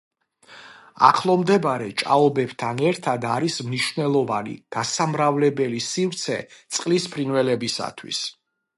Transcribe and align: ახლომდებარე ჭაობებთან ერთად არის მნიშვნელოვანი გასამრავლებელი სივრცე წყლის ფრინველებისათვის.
ახლომდებარე 1.07 1.89
ჭაობებთან 2.03 2.81
ერთად 2.93 3.29
არის 3.33 3.59
მნიშვნელოვანი 3.69 4.57
გასამრავლებელი 4.79 5.85
სივრცე 5.93 6.43
წყლის 6.57 7.11
ფრინველებისათვის. 7.17 8.29